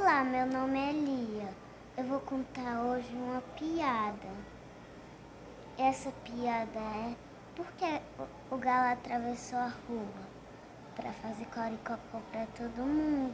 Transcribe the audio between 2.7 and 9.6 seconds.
hoje uma piada. Essa piada é por que o galo atravessou